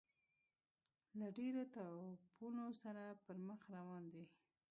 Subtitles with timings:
[1.19, 4.25] له ډیرو توپونو سره پر مخ روان دی.